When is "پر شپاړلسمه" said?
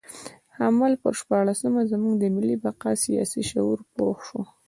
1.03-1.81